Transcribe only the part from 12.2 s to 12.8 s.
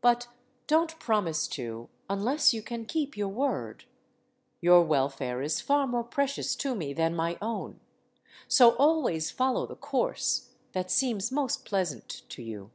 to you.